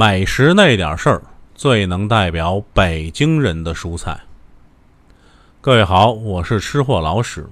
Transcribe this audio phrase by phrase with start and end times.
[0.00, 1.22] 美食那点事儿，
[1.54, 4.18] 最能代表北京人的蔬菜。
[5.60, 7.46] 各位好，我是吃货老史。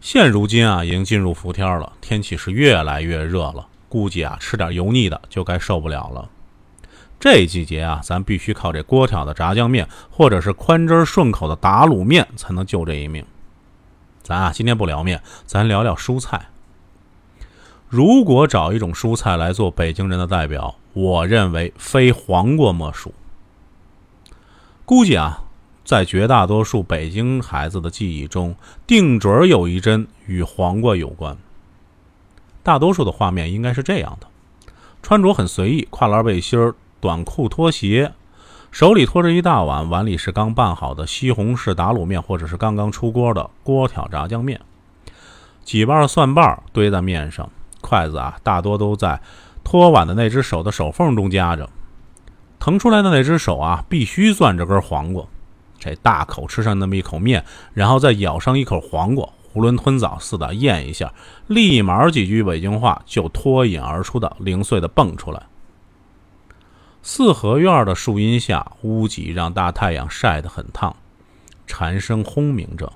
[0.00, 6.30] 现如今啊，已经进入伏天了，天气是越来越热了，估计啊，吃点油腻的就该受不了了。
[7.18, 13.26] 这季节啊，咱必须靠这锅挑的炸酱面，或者是宽汁顺口的打卤面，才能救这一命。
[14.22, 16.50] 咱啊，今天不聊面，咱聊聊蔬菜。
[17.88, 23.14] 如果找一种蔬菜来做北京人的代表，我认为非黄瓜莫属。
[24.84, 25.44] 估计啊，
[25.84, 31.36] 在绝大多数北京孩子的记忆中，定准儿有一针与黄瓜有关。
[32.62, 34.26] 大多数的画面应该是这样的：
[35.02, 38.12] 穿着很随意，跨栏背心、短裤、拖鞋，
[38.70, 44.60] 手里托着一大碗，碗里是刚拌好的西红柿打卤面，或者是刚刚出锅的锅挑炸酱面，
[45.64, 47.48] 几瓣蒜瓣堆在面上。
[47.80, 49.20] 筷子啊，大多都在
[49.64, 51.68] 托碗的那只手的手缝中夹着，
[52.58, 55.24] 腾出来的那只手啊，必须攥着根黄瓜。
[55.78, 61.12] 这大口吃上那么一口面，然后再咬上一口黄瓜，囫囵吞枣似的咽一下，
[61.46, 65.42] 立马几句北京话就脱颖而出的零碎的蹦出来。
[67.02, 70.94] 四合院的树荫下，屋脊让大太阳晒得很烫，
[71.66, 72.92] 蝉声轰鸣着。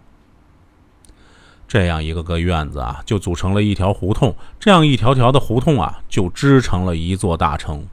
[1.75, 4.37] 这样一个个院子啊，就组成了一条胡同。
[4.61, 7.85] 这样一条条的胡同啊，就织成了一座大城。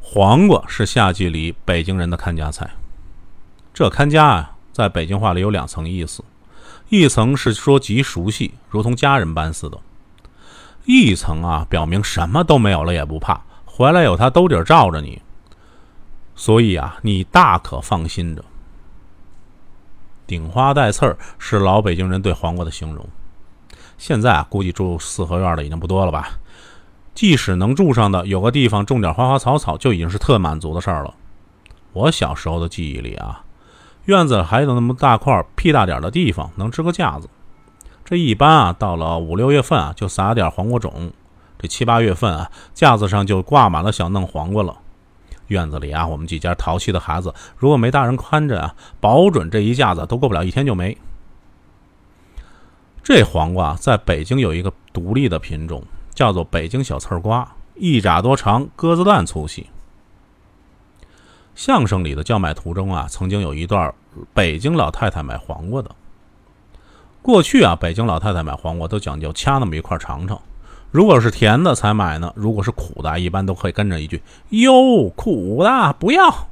[0.00, 2.70] 黄瓜是夏季里北京人的看家菜。
[3.74, 6.24] 这看家啊，在北京话里有两层意思：
[6.88, 9.76] 一层是说极熟悉，如同家人般似的；
[10.86, 15.20] 一层啊，表明什么都没有了也不怕，回来有他兜底罩着你。
[16.34, 18.42] 所以啊，你大可放心着。
[20.30, 23.04] 顶花带刺儿是老北京人对黄瓜的形容。
[23.98, 26.38] 现在啊，估计住四合院的已经不多了吧？
[27.16, 31.12] 即使能住上的，有个地方种点花花草草，就已经是特满足的事儿了。
[31.92, 33.44] 我小时候的记忆里啊，
[34.04, 37.28] 院子还有那么大块屁大点的地方，能支个架子。
[38.04, 41.10] 这一般啊，到了五六月份啊，就撒点黄瓜种。
[41.58, 44.76] 这七八月份啊，架子上就挂满了小嫩黄瓜了。
[45.50, 50.96] 院子里啊，我们几家淘气的孩子，如果没大人看着啊，保准这一架子都过不了一天就没。
[53.02, 55.82] 这黄瓜在北京有一个独立的品种，
[56.14, 59.68] 叫做北京小刺瓜，一拃多长，鸽子蛋粗细。
[61.56, 63.92] 相声里的叫卖图中啊，曾经有一段
[64.32, 65.90] 北京老太太买黄瓜的。
[67.22, 70.40] 过去啊，北京老太太买黄瓜都讲究掐那么一块尝尝。
[70.90, 76.48] 如果是甜的才买呢，如果是苦的，一般都会跟着一句“哟，苦的不要”。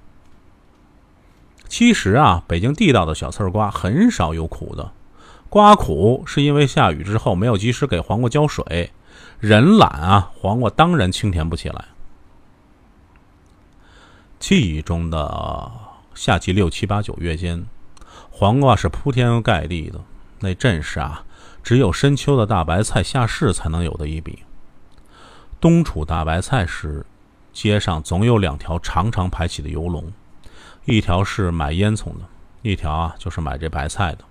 [1.68, 4.92] 其实啊，北京地道的小刺瓜很少有苦的，
[5.48, 8.90] 瓜苦是因为下雨之后没有及时给黄瓜浇水，
[9.38, 11.86] 人懒啊，黄瓜当然清甜不起来。
[14.38, 15.72] 记忆中的
[16.14, 17.66] 夏季六七八九月间，
[18.30, 20.00] 黄瓜是铺天盖地的，
[20.40, 21.24] 那阵势啊。
[21.62, 24.38] 只有深秋的大白菜下市才能有的一笔。
[25.60, 27.04] 冬储大白菜时，
[27.52, 30.10] 街上总有两条长长排起的游龙，
[30.86, 32.20] 一条是买烟囱的，
[32.62, 34.24] 一条啊就是买这白菜的。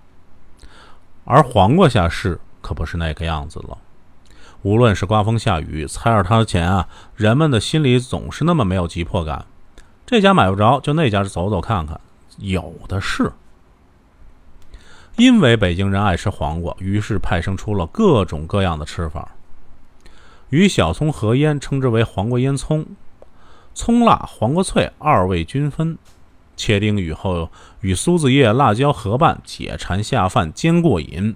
[1.24, 3.78] 而黄瓜下市可不是那个样子了。
[4.62, 9.46] 无论是刮风下雨，菜市摊前啊，人们的心里总是那么没有急迫感。
[10.04, 12.00] 这家买不着，就那家走走看看，
[12.38, 13.30] 有的是。
[15.18, 19.34] 因为北京人爱吃黄瓜，于是派生出了各种各样的吃法。
[20.50, 22.84] 与小葱合腌，称之为黄瓜腌葱；
[23.74, 25.98] 葱辣、黄瓜脆，二味均分。
[26.56, 31.34] 切丁以后与苏子叶、辣椒合拌，解馋下饭，煎过瘾。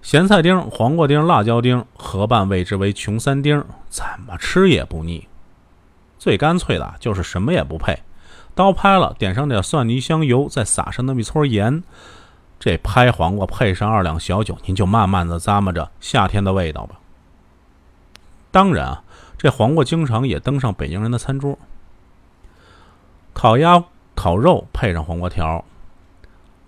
[0.00, 5.26] 咸菜丁、黄瓜丁、辣椒丁合拌，谓之为穷三丁，怎么吃也不腻。
[6.20, 7.98] 最干脆的就是什么也不配。
[8.54, 11.82] 刀拍了，点上点蒜泥香油，再撒上那么一撮盐，
[12.60, 16.96] 这拍黄瓜配上二两小酒，您就慢慢的咂摸着夏天的味道吧。
[18.50, 19.02] 当然啊，
[19.38, 21.58] 这黄瓜经常也登上北京人的餐桌。
[23.32, 23.82] 烤鸭、
[24.14, 25.64] 烤肉配上黄瓜条，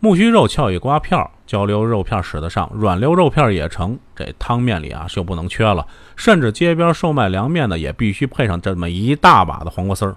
[0.01, 3.99] 木须肉翘一瓜片，焦溜肉片使得上，软溜肉片也成。
[4.17, 5.87] 这汤面里啊就不能缺了，
[6.17, 10.17] 甚至街边售卖凉面的也必须配上这么一大把的黄瓜丝儿。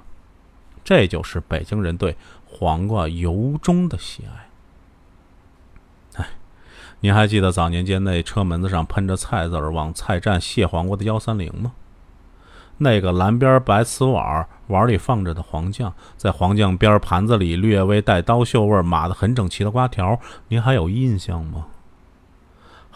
[0.87, 4.47] 这就是北京人对黄瓜由衷的喜爱。
[6.21, 6.29] 哎，
[7.01, 11.73] 您还记得早年间那车门子上喷着“菜”籽儿往菜站卸黄瓜的幺三零吗？
[12.77, 20.17] 那个蓝边白瓷碗，碗里放着的黄酱，在黄酱边盘子里略微带刀锈味、码得很整齐的瓜条，
[20.47, 21.65] 您还有印象吗？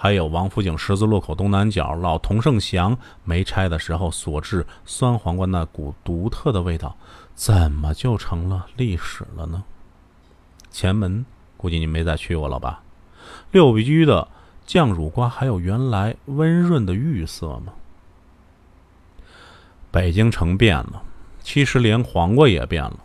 [0.03, 6.97] 还有王府井十字路口东南角老同盛祥没拆的时候所制酸黄瓜那股独特的味道，
[7.35, 9.63] 怎么就成了历史了呢？
[10.71, 11.23] 前门
[11.55, 12.81] 估计你没再去过了吧？
[13.51, 14.27] 六必居的
[14.65, 17.73] 酱乳瓜还有原来温润的玉色吗？
[19.91, 21.03] 北京城变了，
[21.43, 22.97] 其实连黄瓜也变了，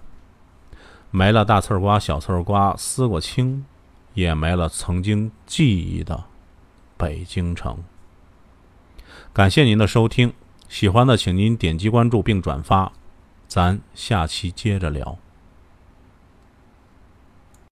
[1.10, 3.66] 没了大刺瓜、小刺瓜、丝瓜青，
[4.14, 6.25] 也没了曾经记忆的
[6.96, 7.78] 北京城。
[9.32, 10.32] 感谢您的收听，
[10.69, 12.93] 喜欢的请您点击关注并转发，
[13.46, 15.19] 咱下期接着聊。